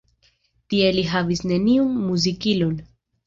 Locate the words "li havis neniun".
0.95-1.93